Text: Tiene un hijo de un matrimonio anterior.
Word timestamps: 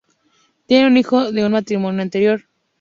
Tiene 0.65 0.87
un 0.87 0.97
hijo 0.97 1.31
de 1.31 1.45
un 1.45 1.51
matrimonio 1.51 2.01
anterior. 2.01 2.43